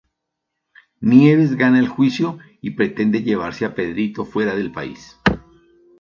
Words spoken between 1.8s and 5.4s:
juicio y pretende llevarse a Pedrito fuera del país.